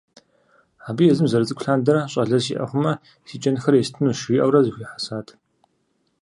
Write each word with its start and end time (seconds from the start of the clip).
Абы 0.87 1.01
езым 1.11 1.27
зэрыцӏыкӏу 1.31 1.63
лъандэрэ, 1.65 2.01
щӀалэ 2.11 2.37
сиӀэ 2.45 2.65
хъумэ 2.69 2.93
си 3.27 3.35
кӀэнхэр 3.41 3.75
естынущ 3.81 4.19
жиӀэурэ 4.25 4.59
зэхуихьэсат. 4.65 5.27